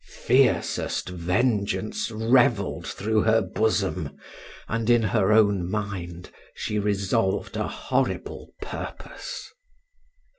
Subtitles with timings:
[0.03, 4.17] Fiercest vengeance revelled through her bosom,
[4.67, 9.47] and, in her own mind, she resolved a horrible purpose.